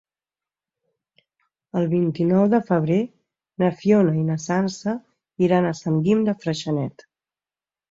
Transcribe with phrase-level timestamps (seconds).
[1.81, 2.97] El vint-i-nou de febrer
[3.65, 4.97] na Fiona i na Sança
[5.51, 7.09] iran a Sant Guim de Freixenet.